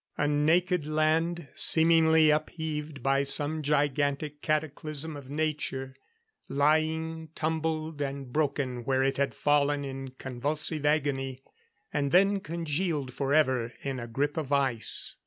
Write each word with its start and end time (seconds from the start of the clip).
A 0.17 0.27
naked 0.27 0.87
land 0.87 1.47
seemingly 1.53 2.31
upheaved 2.31 3.03
by 3.03 3.21
some 3.21 3.61
gigantic 3.61 4.41
cataclysm 4.41 5.15
of 5.15 5.29
nature, 5.29 5.95
lying 6.49 7.29
tumbled 7.35 8.01
and 8.01 8.33
broken 8.33 8.83
where 8.83 9.03
it 9.03 9.17
had 9.17 9.35
fallen 9.35 9.85
in 9.85 10.07
convulsive 10.13 10.87
agony; 10.87 11.43
and 11.93 12.11
then 12.11 12.39
congealed 12.39 13.13
forever 13.13 13.73
in 13.83 13.99
a 13.99 14.07
grip 14.07 14.37
of 14.37 14.51
ice. 14.51 15.17